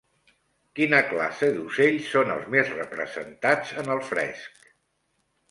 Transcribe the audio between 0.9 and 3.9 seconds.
classe d'ocells són els més representats